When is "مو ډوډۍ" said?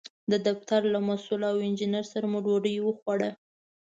2.31-2.75